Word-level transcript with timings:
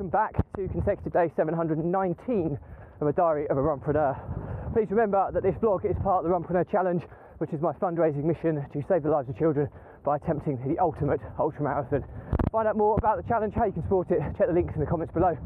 welcome 0.00 0.08
back 0.08 0.32
to 0.56 0.66
consecutive 0.68 1.12
day 1.12 1.30
719 1.36 2.58
of 3.02 3.06
a 3.06 3.12
diary 3.12 3.46
of 3.48 3.58
a 3.58 3.60
runpreneur. 3.60 4.16
Please 4.72 4.88
remember 4.88 5.28
that 5.30 5.42
this 5.42 5.52
vlog 5.60 5.84
is 5.84 5.94
part 6.02 6.24
of 6.24 6.30
the 6.30 6.32
Runpreneur 6.32 6.64
Challenge, 6.72 7.02
which 7.36 7.52
is 7.52 7.60
my 7.60 7.74
fundraising 7.74 8.24
mission 8.24 8.64
to 8.72 8.80
save 8.88 9.02
the 9.02 9.10
lives 9.10 9.28
of 9.28 9.36
children 9.36 9.68
by 10.02 10.16
attempting 10.16 10.56
the 10.64 10.80
ultimate 10.80 11.20
ultra 11.38 11.60
marathon. 11.60 12.02
Find 12.50 12.66
out 12.66 12.78
more 12.78 12.96
about 12.96 13.20
the 13.20 13.28
challenge, 13.28 13.52
how 13.52 13.66
you 13.66 13.72
can 13.72 13.82
support 13.82 14.10
it, 14.10 14.20
check 14.38 14.48
the 14.48 14.54
links 14.54 14.72
in 14.72 14.80
the 14.80 14.86
comments 14.86 15.12
below. 15.12 15.36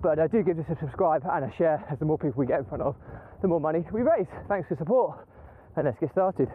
But 0.00 0.20
uh, 0.20 0.28
do 0.28 0.44
give 0.44 0.60
us 0.60 0.66
a 0.70 0.78
subscribe 0.78 1.26
and 1.26 1.50
a 1.50 1.52
share, 1.58 1.82
as 1.90 1.98
the 1.98 2.04
more 2.04 2.16
people 2.16 2.38
we 2.38 2.46
get 2.46 2.60
in 2.60 2.66
front 2.66 2.84
of, 2.84 2.94
the 3.42 3.48
more 3.48 3.58
money 3.58 3.82
we 3.90 4.02
raise. 4.02 4.30
Thanks 4.46 4.68
for 4.68 4.76
support, 4.76 5.26
and 5.74 5.86
let's 5.86 5.98
get 5.98 6.12
started. 6.12 6.46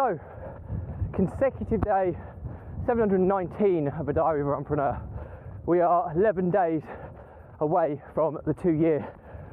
So, 0.00 0.18
consecutive 1.12 1.82
day 1.82 2.16
719 2.86 3.88
of 4.00 4.08
a 4.08 4.14
diary 4.14 4.40
of 4.40 4.46
a 4.46 4.50
runpreneur. 4.50 4.98
We 5.66 5.80
are 5.80 6.10
11 6.16 6.50
days 6.50 6.80
away 7.60 8.00
from 8.14 8.38
the 8.46 8.54
two 8.54 8.72
year 8.72 9.06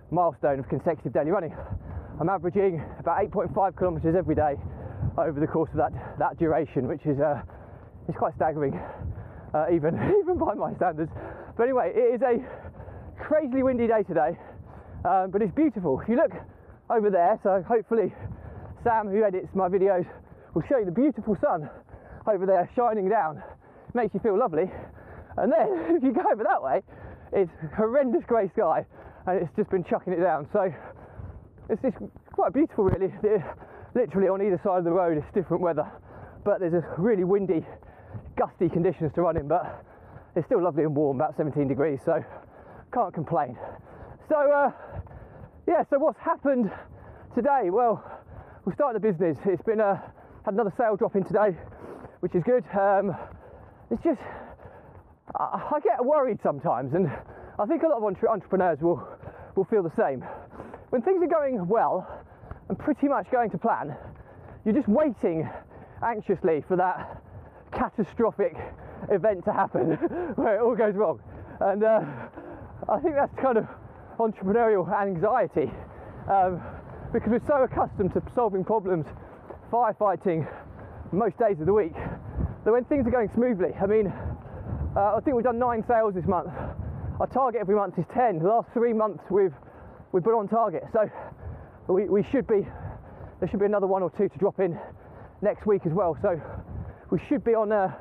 milestone 0.09 0.59
of 0.59 0.69
consecutive 0.69 1.11
daily 1.11 1.31
running. 1.31 1.53
I'm 2.21 2.29
averaging 2.29 2.81
about 2.97 3.29
8.5 3.29 3.77
kilometres 3.77 4.15
every 4.17 4.35
day 4.35 4.55
over 5.17 5.37
the 5.37 5.47
course 5.47 5.69
of 5.71 5.83
that, 5.83 5.91
that 6.17 6.39
duration, 6.39 6.87
which 6.87 7.05
is 7.05 7.19
uh, 7.19 7.41
is 8.07 8.15
quite 8.15 8.33
staggering, 8.35 8.79
uh, 9.53 9.65
even 9.69 9.95
even 10.23 10.37
by 10.37 10.53
my 10.53 10.73
standards. 10.75 11.11
But 11.57 11.63
anyway, 11.63 11.91
it 11.93 12.15
is 12.15 12.21
a 12.21 12.39
crazily 13.21 13.63
windy 13.63 13.87
day 13.87 14.03
today, 14.07 14.39
um, 15.03 15.29
but 15.29 15.41
it's 15.41 15.53
beautiful. 15.53 15.99
If 15.99 16.07
you 16.07 16.15
look 16.15 16.31
over 16.89 17.09
there, 17.09 17.37
so 17.43 17.61
hopefully 17.67 18.13
Sam, 18.85 19.09
who 19.09 19.25
edits 19.25 19.49
my 19.53 19.67
videos, 19.67 20.07
will 20.57 20.67
show 20.67 20.79
you 20.79 20.85
the 20.85 20.91
beautiful 20.91 21.37
sun 21.39 21.69
over 22.25 22.47
there 22.47 22.67
shining 22.75 23.07
down. 23.07 23.43
Makes 23.93 24.15
you 24.15 24.19
feel 24.21 24.39
lovely. 24.39 24.65
And 25.37 25.53
then 25.53 25.95
if 25.95 26.01
you 26.01 26.11
go 26.11 26.23
over 26.33 26.43
that 26.43 26.63
way, 26.63 26.81
it's 27.31 27.51
horrendous 27.75 28.23
grey 28.25 28.49
sky 28.49 28.83
and 29.27 29.43
it's 29.43 29.55
just 29.55 29.69
been 29.69 29.83
chucking 29.83 30.13
it 30.13 30.19
down. 30.19 30.47
So 30.51 30.73
it's 31.69 31.81
just 31.83 31.97
quite 32.31 32.53
beautiful 32.53 32.85
really. 32.85 33.13
Literally 33.93 34.29
on 34.29 34.41
either 34.41 34.59
side 34.63 34.79
of 34.79 34.83
the 34.83 34.91
road 34.91 35.19
it's 35.19 35.31
different 35.35 35.61
weather. 35.61 35.85
But 36.43 36.59
there's 36.59 36.73
a 36.73 36.83
really 36.97 37.23
windy, 37.23 37.63
gusty 38.35 38.67
conditions 38.67 39.11
to 39.13 39.21
run 39.21 39.37
in, 39.37 39.47
but 39.47 39.85
it's 40.35 40.47
still 40.47 40.63
lovely 40.63 40.85
and 40.85 40.95
warm, 40.95 41.17
about 41.17 41.37
17 41.37 41.67
degrees, 41.67 41.99
so 42.03 42.23
can't 42.91 43.13
complain. 43.13 43.55
So 44.27 44.37
uh, 44.37 44.71
yeah, 45.67 45.83
so 45.91 45.99
what's 45.99 46.19
happened 46.19 46.71
today? 47.35 47.69
Well, 47.69 48.03
we 48.65 48.73
started 48.73 49.03
the 49.03 49.07
business. 49.07 49.37
It's 49.45 49.61
been 49.61 49.81
a 49.81 50.01
had 50.47 50.53
another 50.53 50.73
sale 50.77 50.95
drop 50.95 51.13
in 51.17 51.25
today, 51.25 51.49
which 52.21 52.33
is 52.33 52.41
good. 52.43 52.63
Um, 52.71 53.13
it's 53.91 54.01
just 54.01 54.21
I, 55.35 55.71
I, 55.75 55.79
get 55.81 56.03
worried 56.05 56.39
sometimes, 56.41 56.93
and 56.93 57.11
I 57.59 57.65
think 57.65 57.83
a 57.83 57.87
lot 57.87 57.97
of 57.97 58.05
entre- 58.05 58.29
entrepreneurs 58.29 58.79
will 58.79 59.05
will 59.57 59.65
feel 59.65 59.83
the 59.83 59.91
same. 59.97 60.21
When 60.89 61.01
things 61.01 61.21
are 61.21 61.27
going 61.27 61.67
well 61.67 62.07
and 62.69 62.79
pretty 62.79 63.09
much 63.09 63.29
going 63.29 63.49
to 63.49 63.57
plan, 63.57 63.93
you're 64.63 64.73
just 64.73 64.87
waiting 64.87 65.49
anxiously 66.01 66.63
for 66.65 66.77
that 66.77 67.21
catastrophic 67.73 68.55
event 69.11 69.43
to 69.43 69.51
happen 69.51 69.91
where 70.35 70.55
it 70.55 70.61
all 70.61 70.77
goes 70.77 70.95
wrong. 70.95 71.19
And 71.59 71.83
uh, 71.83 71.99
I 72.87 72.99
think 72.99 73.15
that's 73.15 73.35
kind 73.35 73.57
of 73.57 73.67
entrepreneurial 74.17 74.87
anxiety 74.97 75.69
um, 76.31 76.61
because 77.11 77.31
we're 77.31 77.47
so 77.47 77.63
accustomed 77.63 78.13
to 78.13 78.23
solving 78.33 78.63
problems 78.63 79.07
firefighting 79.71 80.47
most 81.11 81.37
days 81.37 81.59
of 81.59 81.65
the 81.65 81.73
week 81.73 81.93
that 82.65 82.71
when 82.71 82.83
things 82.85 83.07
are 83.07 83.11
going 83.11 83.29
smoothly, 83.33 83.69
I 83.81 83.85
mean, 83.85 84.11
uh, 84.95 85.15
I 85.15 85.19
think 85.23 85.35
we've 85.35 85.45
done 85.45 85.59
nine 85.59 85.83
sales 85.87 86.13
this 86.15 86.25
month. 86.25 86.49
Our 87.19 87.27
target 87.27 87.61
every 87.61 87.75
month 87.75 87.97
is 87.97 88.05
10. 88.13 88.39
The 88.39 88.47
last 88.47 88.67
three 88.73 88.93
months 88.93 89.23
we've 89.29 89.53
we've 90.11 90.23
been 90.23 90.33
on 90.33 90.47
target, 90.47 90.83
so 90.93 91.09
we, 91.87 92.05
we 92.05 92.23
should 92.31 92.47
be 92.47 92.67
there 93.39 93.49
should 93.49 93.59
be 93.59 93.65
another 93.65 93.87
one 93.87 94.01
or 94.01 94.09
two 94.17 94.29
to 94.29 94.37
drop 94.37 94.59
in 94.59 94.77
next 95.41 95.65
week 95.65 95.85
as 95.85 95.91
well. 95.91 96.17
So 96.21 96.39
we 97.11 97.19
should 97.29 97.43
be 97.43 97.53
on 97.53 97.71
uh, 97.71 97.93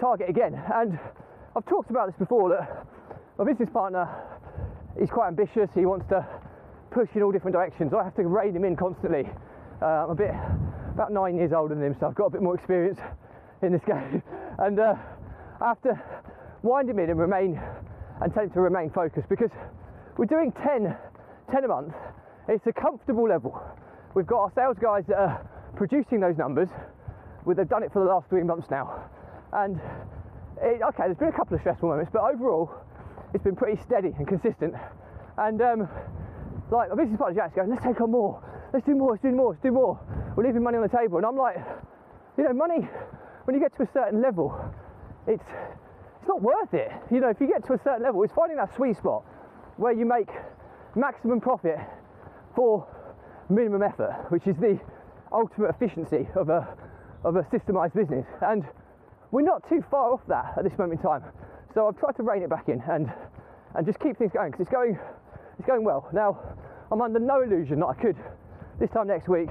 target 0.00 0.28
again. 0.30 0.60
And 0.72 0.98
I've 1.56 1.66
talked 1.66 1.90
about 1.90 2.06
this 2.06 2.16
before 2.18 2.48
that 2.50 2.86
my 3.38 3.44
business 3.44 3.68
partner 3.72 4.08
is 5.00 5.10
quite 5.10 5.28
ambitious. 5.28 5.68
He 5.74 5.86
wants 5.86 6.06
to 6.10 6.26
push 6.90 7.08
in 7.14 7.22
all 7.22 7.32
different 7.32 7.54
directions. 7.54 7.92
I 7.92 8.04
have 8.04 8.14
to 8.16 8.26
rein 8.26 8.54
him 8.54 8.64
in 8.64 8.76
constantly. 8.76 9.28
Uh, 9.80 10.04
I'm 10.06 10.10
a 10.10 10.14
bit 10.14 10.30
about 10.92 11.12
nine 11.12 11.36
years 11.36 11.52
older 11.52 11.74
than 11.74 11.84
him, 11.84 11.96
so 11.98 12.06
I've 12.06 12.14
got 12.14 12.26
a 12.26 12.30
bit 12.30 12.42
more 12.42 12.54
experience 12.54 13.00
in 13.62 13.72
this 13.72 13.82
game. 13.84 14.22
And 14.58 14.78
uh, 14.78 14.94
I 15.62 15.68
have 15.68 15.80
to 15.82 15.98
wind 16.62 16.88
him 16.90 16.98
in 16.98 17.08
and 17.08 17.18
remain 17.18 17.58
and 18.20 18.34
tend 18.34 18.52
to 18.52 18.60
remain 18.60 18.90
focused 18.90 19.28
because 19.30 19.50
we're 20.18 20.26
doing 20.26 20.52
10, 20.52 20.94
10 21.50 21.64
a 21.64 21.68
month. 21.68 21.94
It's 22.48 22.66
a 22.66 22.72
comfortable 22.72 23.26
level. 23.26 23.58
We've 24.14 24.26
got 24.26 24.40
our 24.40 24.52
sales 24.54 24.76
guys 24.78 25.04
that 25.08 25.16
are 25.16 25.48
producing 25.74 26.20
those 26.20 26.36
numbers. 26.36 26.68
They've 27.46 27.68
done 27.68 27.82
it 27.82 27.92
for 27.92 28.04
the 28.04 28.10
last 28.10 28.28
three 28.28 28.44
months 28.44 28.68
now. 28.70 29.08
And 29.54 29.80
it, 30.60 30.82
okay, 30.92 31.04
there's 31.08 31.16
been 31.16 31.32
a 31.32 31.36
couple 31.36 31.56
of 31.56 31.62
stressful 31.62 31.88
moments, 31.88 32.10
but 32.12 32.22
overall, 32.22 32.70
it's 33.32 33.42
been 33.42 33.56
pretty 33.56 33.80
steady 33.82 34.12
and 34.18 34.28
consistent. 34.28 34.74
And 35.38 35.60
um, 35.62 35.88
like 36.70 36.90
my 36.90 36.94
business 36.94 37.18
partner 37.18 37.40
Jack's 37.40 37.56
going, 37.56 37.70
let's 37.70 37.82
take 37.82 38.00
on 38.02 38.10
more, 38.12 38.44
let's 38.74 38.84
do 38.84 38.94
more, 38.94 39.12
let's 39.12 39.22
do 39.22 39.32
more, 39.32 39.50
let's 39.50 39.62
do 39.62 39.72
more 39.72 39.98
we're 40.36 40.44
leaving 40.44 40.62
money 40.62 40.76
on 40.76 40.82
the 40.82 40.96
table. 40.96 41.18
And 41.18 41.26
I'm 41.26 41.36
like, 41.36 41.56
you 42.36 42.44
know, 42.44 42.52
money, 42.52 42.88
when 43.44 43.54
you 43.54 43.60
get 43.60 43.76
to 43.76 43.82
a 43.82 43.88
certain 43.92 44.22
level, 44.22 44.54
it's, 45.26 45.44
it's 46.18 46.28
not 46.28 46.40
worth 46.40 46.72
it. 46.72 46.90
You 47.10 47.20
know, 47.20 47.28
if 47.28 47.40
you 47.40 47.46
get 47.46 47.66
to 47.66 47.74
a 47.74 47.78
certain 47.78 48.02
level, 48.02 48.22
it's 48.22 48.32
finding 48.32 48.56
that 48.56 48.74
sweet 48.74 48.96
spot 48.96 49.24
where 49.76 49.92
you 49.92 50.06
make 50.06 50.28
maximum 50.94 51.40
profit 51.40 51.78
for 52.54 52.86
minimum 53.48 53.82
effort, 53.82 54.26
which 54.30 54.46
is 54.46 54.56
the 54.56 54.78
ultimate 55.32 55.70
efficiency 55.70 56.28
of 56.36 56.48
a, 56.48 56.68
of 57.24 57.36
a 57.36 57.42
systemized 57.44 57.94
business. 57.94 58.26
And 58.40 58.64
we're 59.30 59.42
not 59.42 59.68
too 59.68 59.84
far 59.90 60.12
off 60.12 60.20
that 60.28 60.54
at 60.56 60.64
this 60.64 60.76
moment 60.78 61.00
in 61.00 61.08
time. 61.08 61.22
So 61.74 61.88
I've 61.88 61.98
tried 61.98 62.16
to 62.16 62.22
rein 62.22 62.42
it 62.42 62.50
back 62.50 62.68
in 62.68 62.82
and, 62.88 63.10
and 63.74 63.86
just 63.86 63.98
keep 63.98 64.18
things 64.18 64.32
going 64.32 64.50
because 64.50 64.62
it's 64.62 64.70
going, 64.70 64.98
it's 65.58 65.66
going 65.66 65.84
well. 65.84 66.08
Now, 66.12 66.38
I'm 66.90 67.00
under 67.00 67.18
no 67.18 67.42
illusion 67.42 67.80
that 67.80 67.86
I 67.86 67.94
could, 67.94 68.16
this 68.78 68.90
time 68.90 69.06
next 69.06 69.28
week, 69.28 69.48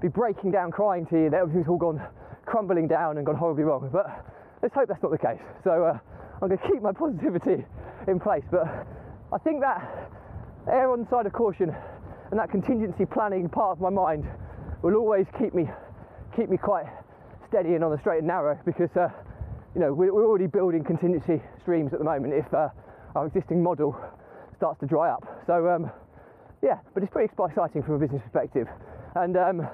be 0.00 0.08
breaking 0.08 0.50
down 0.50 0.70
crying 0.70 1.06
to 1.06 1.16
you 1.16 1.30
that 1.30 1.40
everything's 1.40 1.68
all 1.68 1.78
gone 1.78 2.00
crumbling 2.46 2.88
down 2.88 3.16
and 3.16 3.26
gone 3.26 3.36
horribly 3.36 3.64
wrong. 3.64 3.88
But 3.92 4.06
let's 4.62 4.74
hope 4.74 4.88
that's 4.88 5.02
not 5.02 5.12
the 5.12 5.18
case. 5.18 5.40
So 5.64 5.84
uh, 5.84 5.98
I'm 6.40 6.48
going 6.48 6.58
to 6.58 6.68
keep 6.68 6.82
my 6.82 6.92
positivity 6.92 7.64
in 8.06 8.20
place. 8.20 8.44
But 8.50 8.66
I 9.32 9.38
think 9.38 9.60
that 9.60 10.10
err 10.70 10.92
on 10.92 11.04
the 11.04 11.10
side 11.10 11.26
of 11.26 11.32
caution 11.32 11.74
and 12.30 12.38
that 12.38 12.50
contingency 12.50 13.06
planning 13.06 13.48
part 13.48 13.72
of 13.72 13.80
my 13.80 13.90
mind 13.90 14.24
will 14.82 14.94
always 14.94 15.26
keep 15.38 15.54
me 15.54 15.68
keep 16.36 16.50
me 16.50 16.56
quite 16.56 16.86
steady 17.48 17.74
and 17.74 17.82
on 17.82 17.90
the 17.90 17.98
straight 17.98 18.18
and 18.18 18.26
narrow 18.26 18.58
because 18.64 18.90
uh, 18.96 19.08
you 19.74 19.80
know 19.80 19.92
we're, 19.92 20.12
already 20.12 20.46
building 20.46 20.84
contingency 20.84 21.42
streams 21.62 21.92
at 21.92 21.98
the 21.98 22.04
moment 22.04 22.32
if 22.34 22.52
uh, 22.54 22.68
our 23.16 23.26
existing 23.26 23.62
model 23.62 23.96
starts 24.56 24.78
to 24.80 24.86
dry 24.86 25.10
up. 25.10 25.24
So 25.46 25.68
um, 25.68 25.90
yeah, 26.62 26.78
but 26.94 27.02
it's 27.02 27.12
pretty 27.12 27.32
exciting 27.32 27.82
from 27.82 27.94
a 27.94 27.98
business 27.98 28.22
perspective. 28.22 28.68
And 29.18 29.36
um, 29.36 29.66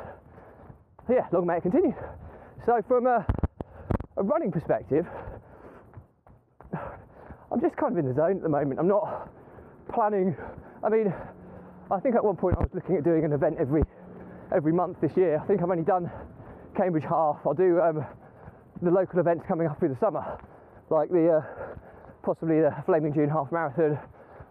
yeah, 1.07 1.27
long 1.31 1.47
may 1.47 1.59
it 1.59 1.63
continue. 1.63 1.95
So 2.65 2.81
from 2.89 3.07
a, 3.07 3.27
a 4.17 4.23
running 4.23 4.51
perspective, 4.51 5.05
I'm 7.53 7.61
just 7.61 7.77
kind 7.77 7.93
of 7.93 7.99
in 7.99 8.09
the 8.09 8.15
zone 8.15 8.37
at 8.37 8.43
the 8.43 8.49
moment. 8.49 8.81
I'm 8.81 8.89
not 8.89 9.31
planning. 9.93 10.35
I 10.83 10.89
mean, 10.89 11.13
I 11.91 12.01
think 12.01 12.15
at 12.15 12.25
one 12.25 12.37
point 12.37 12.57
I 12.57 12.61
was 12.61 12.71
looking 12.73 12.97
at 12.97 13.05
doing 13.05 13.27
an 13.27 13.35
event 13.35 13.57
every 13.61 13.83
every 14.51 14.73
month 14.73 14.97
this 15.03 15.15
year. 15.15 15.39
I 15.39 15.47
think 15.47 15.61
I've 15.63 15.71
only 15.71 15.85
done 15.85 16.11
Cambridge 16.75 17.05
half. 17.05 17.37
I'll 17.45 17.53
do 17.53 17.83
um, 17.83 18.03
the 18.81 18.91
local 18.91 19.21
events 19.21 19.45
coming 19.47 19.67
up 19.67 19.79
through 19.79 19.91
the 19.91 20.01
summer, 20.01 20.25
like 20.89 21.11
the 21.11 21.45
uh, 21.45 21.77
possibly 22.23 22.63
the 22.63 22.75
Flaming 22.87 23.13
June 23.13 23.29
half 23.29 23.53
marathon. 23.53 23.99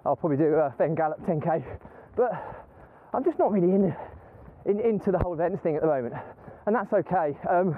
I'll 0.06 0.16
probably 0.16 0.38
do 0.38 0.54
a 0.54 0.72
Fen 0.78 0.94
Gallop 0.94 1.20
10k, 1.26 1.64
but 2.16 2.32
I'm 3.12 3.24
just 3.24 3.40
not 3.40 3.52
really 3.52 3.74
in 3.74 3.96
in, 4.66 4.80
into 4.80 5.12
the 5.12 5.20
whole 5.20 5.34
events 5.34 5.62
thing 5.62 5.76
at 5.76 5.82
the 5.82 5.88
moment, 5.88 6.14
and 6.66 6.76
that's 6.76 6.92
okay. 6.94 7.38
Um, 7.50 7.78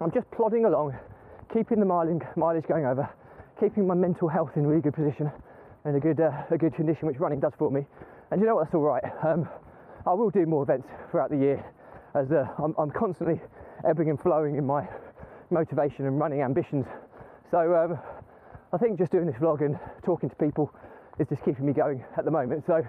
I'm 0.00 0.10
just 0.10 0.30
plodding 0.30 0.64
along, 0.64 0.96
keeping 1.52 1.78
the 1.78 1.86
mileage, 1.86 2.64
going 2.66 2.86
over, 2.86 3.08
keeping 3.60 3.86
my 3.86 3.94
mental 3.94 4.28
health 4.28 4.50
in 4.56 4.66
really 4.66 4.82
good 4.82 4.94
position 4.94 5.30
and 5.84 5.96
a 5.96 6.00
good 6.00 6.20
uh, 6.20 6.30
a 6.50 6.58
good 6.58 6.74
condition, 6.74 7.06
which 7.06 7.18
running 7.18 7.40
does 7.40 7.52
for 7.58 7.70
me. 7.70 7.86
And 8.30 8.40
you 8.40 8.46
know 8.46 8.56
what? 8.56 8.64
That's 8.64 8.74
all 8.74 8.82
right. 8.82 9.04
Um, 9.24 9.48
I 10.06 10.12
will 10.14 10.30
do 10.30 10.46
more 10.46 10.62
events 10.62 10.88
throughout 11.10 11.30
the 11.30 11.36
year, 11.36 11.64
as 12.14 12.32
uh, 12.32 12.46
I'm, 12.58 12.74
I'm, 12.78 12.90
constantly 12.90 13.40
ebbing 13.88 14.10
and 14.10 14.20
flowing 14.20 14.56
in 14.56 14.66
my 14.66 14.88
motivation 15.50 16.06
and 16.06 16.18
running 16.18 16.42
ambitions. 16.42 16.86
So 17.50 17.74
um, 17.76 17.98
I 18.72 18.78
think 18.78 18.98
just 18.98 19.12
doing 19.12 19.26
this 19.26 19.36
vlog 19.36 19.64
and 19.64 19.78
talking 20.04 20.28
to 20.28 20.36
people 20.36 20.74
is 21.20 21.28
just 21.28 21.44
keeping 21.44 21.66
me 21.66 21.72
going 21.72 22.04
at 22.16 22.24
the 22.24 22.30
moment. 22.30 22.64
So 22.66 22.82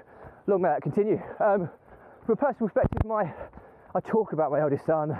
long 0.48 0.62
may 0.62 0.70
that 0.70 0.81
continue. 0.81 1.22
Um, 1.40 1.70
from 2.25 2.34
a 2.34 2.38
personal 2.38 2.70
perspective, 2.70 3.04
my 3.04 3.24
I 3.96 4.00
talk 4.00 4.34
about 4.34 4.50
my 4.52 4.62
eldest 4.62 4.86
son, 4.86 5.16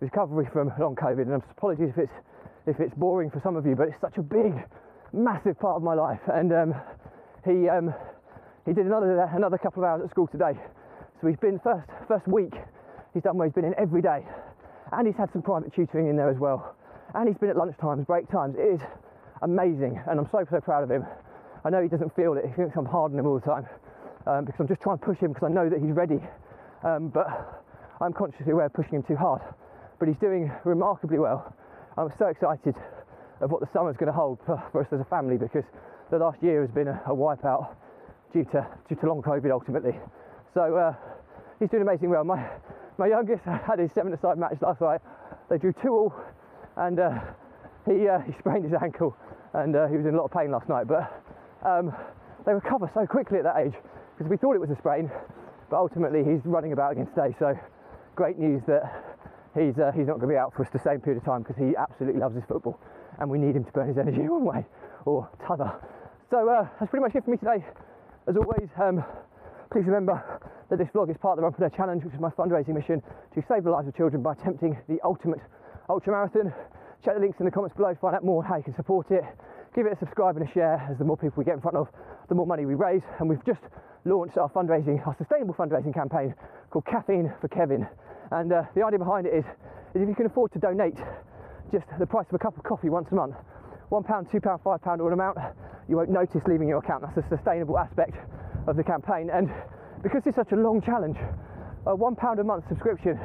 recovery 0.00 0.48
from 0.52 0.72
long 0.78 0.96
COVID, 0.96 1.22
and 1.22 1.42
apologies 1.56 1.90
if 1.90 1.98
it's 1.98 2.12
if 2.66 2.80
it's 2.80 2.94
boring 2.94 3.30
for 3.30 3.40
some 3.40 3.56
of 3.56 3.64
you, 3.64 3.76
but 3.76 3.88
it's 3.88 4.00
such 4.00 4.18
a 4.18 4.22
big, 4.22 4.52
massive 5.12 5.58
part 5.58 5.76
of 5.76 5.82
my 5.82 5.94
life. 5.94 6.20
And 6.26 6.52
um, 6.52 6.74
he 7.44 7.68
um, 7.68 7.94
he 8.66 8.72
did 8.72 8.86
another 8.86 9.30
another 9.32 9.58
couple 9.58 9.84
of 9.84 9.88
hours 9.88 10.02
at 10.04 10.10
school 10.10 10.26
today, 10.26 10.52
so 11.20 11.28
he's 11.28 11.38
been 11.38 11.60
first 11.60 11.88
first 12.08 12.26
week. 12.26 12.54
He's 13.14 13.22
done 13.22 13.36
where 13.38 13.46
he's 13.46 13.54
been 13.54 13.64
in 13.64 13.74
every 13.78 14.02
day, 14.02 14.26
and 14.92 15.06
he's 15.06 15.16
had 15.16 15.32
some 15.32 15.42
private 15.42 15.72
tutoring 15.72 16.08
in 16.08 16.16
there 16.16 16.30
as 16.30 16.38
well, 16.38 16.74
and 17.14 17.28
he's 17.28 17.38
been 17.38 17.50
at 17.50 17.56
lunch 17.56 17.76
times, 17.78 18.04
break 18.06 18.28
times. 18.28 18.56
It 18.58 18.74
is 18.74 18.80
amazing, 19.42 20.02
and 20.08 20.18
I'm 20.18 20.28
so 20.30 20.44
so 20.50 20.60
proud 20.60 20.82
of 20.82 20.90
him. 20.90 21.06
I 21.64 21.70
know 21.70 21.80
he 21.80 21.88
doesn't 21.88 22.14
feel 22.16 22.34
it. 22.34 22.44
He 22.46 22.52
thinks 22.52 22.76
I'm 22.76 22.86
hard 22.86 23.12
on 23.12 23.18
him 23.18 23.26
all 23.26 23.38
the 23.38 23.46
time 23.46 23.68
um, 24.26 24.44
because 24.44 24.60
I'm 24.60 24.68
just 24.68 24.80
trying 24.80 24.98
to 24.98 25.04
push 25.04 25.18
him 25.18 25.32
because 25.32 25.46
I 25.46 25.52
know 25.52 25.68
that 25.68 25.80
he's 25.80 25.92
ready. 25.92 26.20
Um, 26.82 27.08
but 27.08 27.26
I'm 28.00 28.12
consciously 28.12 28.52
aware 28.52 28.66
of 28.66 28.72
pushing 28.72 28.94
him 28.94 29.02
too 29.02 29.16
hard. 29.16 29.42
But 29.98 30.08
he's 30.08 30.16
doing 30.18 30.50
remarkably 30.64 31.18
well. 31.18 31.54
I'm 31.98 32.10
so 32.18 32.26
excited 32.26 32.74
of 33.40 33.50
what 33.50 33.60
the 33.60 33.68
summer's 33.72 33.96
going 33.96 34.06
to 34.06 34.16
hold 34.16 34.38
for, 34.46 34.62
for, 34.72 34.80
us 34.80 34.88
as 34.92 35.00
a 35.00 35.04
family 35.04 35.36
because 35.36 35.64
the 36.10 36.18
last 36.18 36.42
year 36.42 36.60
has 36.62 36.70
been 36.70 36.88
a, 36.88 37.00
a 37.06 37.14
wipeout 37.14 37.74
due 38.32 38.44
to 38.44 38.66
due 38.88 38.96
to 38.96 39.06
long 39.06 39.22
COVID 39.22 39.50
ultimately. 39.50 39.98
So 40.54 40.76
uh, 40.76 40.94
he's 41.58 41.68
doing 41.70 41.82
amazing 41.82 42.10
well. 42.10 42.24
My 42.24 42.48
my 42.98 43.08
youngest 43.08 43.44
had 43.66 43.78
his 43.78 43.92
seven-a-side 43.92 44.38
match 44.38 44.56
last 44.60 44.80
night. 44.80 45.00
They 45.48 45.58
drew 45.58 45.72
two 45.82 45.90
all, 45.90 46.14
and 46.76 46.98
uh, 46.98 47.20
he 47.86 48.08
uh, 48.08 48.20
he 48.20 48.32
sprained 48.38 48.64
his 48.64 48.74
ankle, 48.80 49.16
and 49.54 49.74
uh, 49.74 49.88
he 49.88 49.96
was 49.96 50.06
in 50.06 50.14
a 50.14 50.16
lot 50.16 50.24
of 50.24 50.32
pain 50.32 50.50
last 50.50 50.68
night. 50.68 50.86
But 50.86 51.10
um, 51.66 51.92
they 52.44 52.52
recover 52.52 52.90
so 52.92 53.06
quickly 53.06 53.38
at 53.38 53.44
that 53.44 53.56
age 53.58 53.74
because 54.16 54.30
we 54.30 54.36
thought 54.36 54.54
it 54.54 54.60
was 54.60 54.70
a 54.70 54.76
sprain, 54.76 55.10
but 55.68 55.76
ultimately 55.76 56.24
he's 56.24 56.40
running 56.44 56.72
about 56.72 56.92
again 56.92 57.06
today. 57.06 57.34
So 57.38 57.58
great 58.14 58.38
news 58.38 58.62
that 58.66 58.82
he's 59.54 59.78
uh, 59.78 59.92
he's 59.94 60.06
not 60.06 60.20
going 60.20 60.28
to 60.28 60.34
be 60.34 60.36
out 60.36 60.52
for 60.54 60.62
us 60.62 60.70
the 60.72 60.78
same 60.78 61.00
period 61.00 61.18
of 61.18 61.24
time 61.24 61.42
because 61.42 61.56
he 61.56 61.76
absolutely 61.76 62.20
loves 62.20 62.34
his 62.34 62.44
football, 62.44 62.78
and 63.18 63.30
we 63.30 63.38
need 63.38 63.56
him 63.56 63.64
to 63.64 63.72
burn 63.72 63.88
his 63.88 63.98
energy 63.98 64.20
one 64.28 64.44
way 64.44 64.66
or 65.04 65.28
t'other. 65.46 65.72
So 66.30 66.48
uh, 66.48 66.68
that's 66.78 66.90
pretty 66.90 67.02
much 67.02 67.14
it 67.14 67.24
for 67.24 67.30
me 67.30 67.36
today. 67.36 67.64
As 68.28 68.36
always, 68.36 68.68
um, 68.80 69.02
please 69.72 69.86
remember 69.86 70.22
that 70.68 70.78
this 70.78 70.88
vlog 70.94 71.10
is 71.10 71.16
part 71.16 71.38
of 71.38 71.42
the 71.42 71.48
Runpreneur 71.50 71.74
Challenge, 71.74 72.04
which 72.04 72.14
is 72.14 72.20
my 72.20 72.30
fundraising 72.30 72.74
mission 72.74 73.02
to 73.34 73.42
save 73.48 73.64
the 73.64 73.70
lives 73.70 73.88
of 73.88 73.96
children 73.96 74.22
by 74.22 74.32
attempting 74.32 74.78
the 74.88 75.00
ultimate 75.04 75.40
ultra 75.88 76.12
marathon. 76.12 76.52
Check 77.04 77.14
the 77.14 77.20
links 77.20 77.40
in 77.40 77.46
the 77.46 77.50
comments 77.50 77.74
below 77.74 77.92
to 77.94 77.98
find 77.98 78.14
out 78.14 78.24
more 78.24 78.44
how 78.44 78.56
you 78.56 78.62
can 78.62 78.74
support 78.76 79.10
it. 79.10 79.24
Give 79.74 79.86
it 79.86 79.92
a 79.92 79.98
subscribe 79.98 80.36
and 80.36 80.48
a 80.48 80.52
share, 80.52 80.84
as 80.90 80.98
the 80.98 81.04
more 81.04 81.16
people 81.16 81.38
we 81.38 81.44
get 81.44 81.54
in 81.54 81.60
front 81.60 81.76
of, 81.76 81.86
the 82.28 82.34
more 82.34 82.46
money 82.46 82.66
we 82.66 82.74
raise. 82.74 83.02
And 83.20 83.28
we've 83.28 83.44
just 83.46 83.60
launched 84.04 84.36
our 84.36 84.50
fundraising, 84.50 85.06
our 85.06 85.14
sustainable 85.16 85.54
fundraising 85.54 85.94
campaign 85.94 86.34
called 86.70 86.86
Caffeine 86.86 87.32
for 87.40 87.46
Kevin. 87.46 87.86
And 88.32 88.52
uh, 88.52 88.62
the 88.74 88.82
idea 88.82 88.98
behind 88.98 89.26
it 89.26 89.34
is, 89.34 89.44
is 89.94 90.02
if 90.02 90.08
you 90.08 90.14
can 90.16 90.26
afford 90.26 90.50
to 90.52 90.58
donate 90.58 90.98
just 91.70 91.86
the 92.00 92.06
price 92.06 92.26
of 92.28 92.34
a 92.34 92.38
cup 92.38 92.56
of 92.56 92.64
coffee 92.64 92.88
once 92.88 93.06
a 93.12 93.14
month, 93.14 93.36
one 93.90 94.02
pound, 94.02 94.26
two 94.32 94.40
pound, 94.40 94.60
five 94.64 94.82
pound, 94.82 95.00
or 95.00 95.06
an 95.06 95.14
amount, 95.14 95.38
you 95.88 95.96
won't 95.96 96.10
notice 96.10 96.42
leaving 96.46 96.66
your 96.66 96.78
account. 96.78 97.04
That's 97.06 97.26
a 97.26 97.36
sustainable 97.36 97.78
aspect 97.78 98.16
of 98.66 98.76
the 98.76 98.82
campaign. 98.82 99.30
And 99.30 99.50
because 100.02 100.22
it's 100.26 100.36
such 100.36 100.50
a 100.50 100.56
long 100.56 100.82
challenge, 100.82 101.16
a 101.86 101.94
one 101.94 102.16
pound 102.16 102.40
a 102.40 102.44
month 102.44 102.64
subscription 102.68 103.18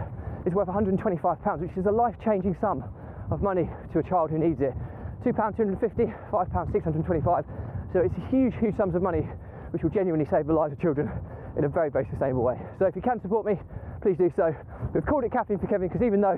is 0.45 0.53
worth 0.53 0.67
125 0.67 1.41
pounds, 1.41 1.61
which 1.61 1.75
is 1.75 1.85
a 1.87 1.91
life-changing 1.91 2.55
sum 2.61 2.83
of 3.31 3.41
money 3.41 3.67
to 3.93 3.99
a 3.99 4.03
child 4.03 4.29
who 4.29 4.37
needs 4.37 4.61
it. 4.61 4.73
Two 5.25 5.33
pound 5.33 5.57
250, 5.57 6.13
five 6.29 6.53
pound 6.53 6.69
625. 6.69 7.01
So 7.93 7.99
it's 8.05 8.13
huge, 8.29 8.53
huge 8.61 8.77
sums 8.77 8.93
of 8.93 9.01
money 9.01 9.25
which 9.73 9.81
will 9.81 9.89
genuinely 9.89 10.29
save 10.29 10.45
the 10.45 10.53
lives 10.53 10.71
of 10.71 10.79
children 10.79 11.09
in 11.57 11.65
a 11.65 11.67
very, 11.67 11.89
very 11.89 12.05
sustainable 12.13 12.43
way. 12.43 12.61
So 12.77 12.85
if 12.85 12.95
you 12.95 13.01
can 13.01 13.19
support 13.25 13.43
me, 13.43 13.57
please 14.05 14.21
do 14.21 14.31
so. 14.37 14.53
We've 14.93 15.05
called 15.05 15.23
it 15.23 15.31
Caffeine 15.31 15.57
for 15.57 15.65
Kevin 15.65 15.89
because 15.89 16.05
even 16.05 16.21
though 16.21 16.37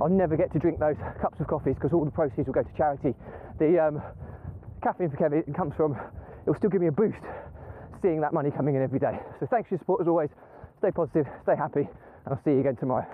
I'll 0.00 0.08
never 0.08 0.36
get 0.36 0.52
to 0.52 0.60
drink 0.60 0.78
those 0.78 0.94
cups 1.20 1.40
of 1.40 1.48
coffees 1.48 1.74
because 1.74 1.90
all 1.92 2.04
the 2.04 2.14
proceeds 2.14 2.46
will 2.46 2.54
go 2.54 2.62
to 2.62 2.74
charity, 2.78 3.18
the 3.58 3.82
um, 3.82 4.00
Caffeine 4.80 5.10
for 5.10 5.16
Kevin 5.16 5.42
comes 5.52 5.74
from, 5.74 5.98
it 5.98 6.46
will 6.46 6.54
still 6.54 6.70
give 6.70 6.80
me 6.80 6.86
a 6.86 6.94
boost 6.94 7.18
seeing 8.00 8.20
that 8.20 8.32
money 8.32 8.52
coming 8.54 8.76
in 8.76 8.82
every 8.82 9.00
day. 9.00 9.18
So 9.40 9.50
thanks 9.50 9.68
for 9.68 9.74
your 9.74 9.80
support 9.80 10.02
as 10.02 10.06
always. 10.06 10.30
Stay 10.78 10.92
positive, 10.92 11.26
stay 11.42 11.56
happy, 11.58 11.82
and 11.82 12.30
I'll 12.30 12.40
see 12.44 12.52
you 12.52 12.60
again 12.60 12.76
tomorrow. 12.76 13.10